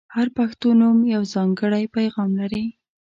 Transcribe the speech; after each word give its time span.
•هر 0.15 0.27
پښتو 0.37 0.67
نوم 0.79 0.97
یو 1.15 1.23
ځانګړی 1.33 1.83
پیغام 1.95 2.29
لري. 2.39 2.65